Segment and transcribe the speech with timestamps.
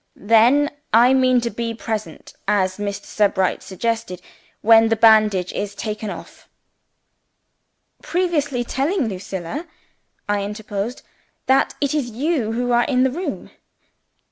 [0.15, 3.03] "Then I mean to be present as Mr.
[3.03, 4.19] Sebright suggested
[4.61, 6.49] when the bandage is taken off."
[8.01, 9.67] "Previously telling Lucilla,"
[10.27, 11.03] I interposed,
[11.45, 13.51] "that it is you who are in the room?"